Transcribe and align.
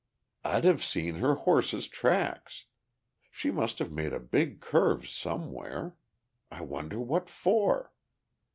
"I'd 0.43 0.63
have 0.63 0.83
seen 0.83 1.17
her 1.17 1.35
horse's 1.35 1.87
tracks. 1.87 2.65
She 3.29 3.51
must 3.51 3.77
have 3.77 3.91
made 3.91 4.13
a 4.13 4.19
big 4.19 4.59
curve 4.59 5.07
somewhere. 5.07 5.95
I 6.51 6.63
wonder 6.63 6.99
what 6.99 7.29
for?" 7.29 7.93